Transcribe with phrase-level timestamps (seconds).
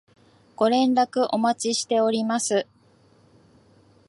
[0.55, 2.65] ご連絡お待ちしております